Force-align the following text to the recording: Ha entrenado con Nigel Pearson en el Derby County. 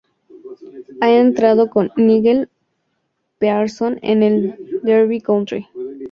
Ha 1.01 1.11
entrenado 1.11 1.69
con 1.69 1.91
Nigel 1.95 2.49
Pearson 3.37 3.99
en 4.01 4.23
el 4.23 4.79
Derby 4.81 5.21
County. 5.21 5.67